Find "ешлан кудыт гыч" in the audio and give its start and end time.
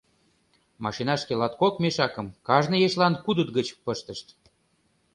2.87-3.67